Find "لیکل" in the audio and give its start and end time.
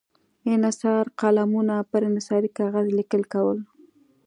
2.97-3.23